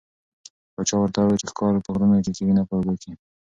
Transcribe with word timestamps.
پاچا 0.73 0.95
ورته 0.97 1.17
وویل 1.19 1.39
چې 1.41 1.47
ښکار 1.51 1.73
په 1.85 1.89
غرونو 1.93 2.17
کې 2.23 2.31
کېږي 2.37 2.53
نه 2.57 2.63
په 2.67 2.73
اوبو 2.77 2.93
کې. 3.01 3.11